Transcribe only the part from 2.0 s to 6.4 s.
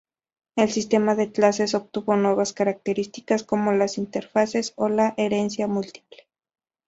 nuevas características, como las interfaces o la herencia múltiple.